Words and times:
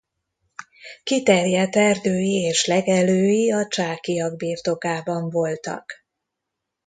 Kiterjedt 1.03 1.75
erdői 1.75 2.35
és 2.41 2.65
legelői 2.65 3.51
a 3.51 3.67
Csákyak 3.67 4.35
birtokában 4.35 5.29
voltak. 5.29 5.91